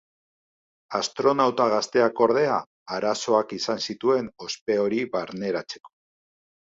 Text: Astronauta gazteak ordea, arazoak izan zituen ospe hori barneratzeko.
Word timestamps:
Astronauta 0.99 1.67
gazteak 1.73 2.21
ordea, 2.25 2.55
arazoak 2.95 3.53
izan 3.57 3.83
zituen 3.89 4.31
ospe 4.47 4.79
hori 4.87 5.03
barneratzeko. 5.17 5.93